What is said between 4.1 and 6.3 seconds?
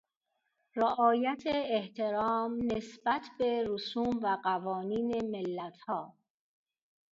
و قوانین ملتها